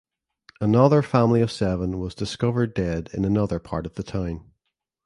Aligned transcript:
Another 0.59 1.03
family 1.03 1.41
of 1.41 1.51
seven 1.51 1.99
was 1.99 2.15
discovered 2.15 2.73
dead 2.73 3.11
in 3.13 3.23
another 3.23 3.59
part 3.59 3.85
of 3.85 3.93
the 3.93 4.01
town. 4.03 4.49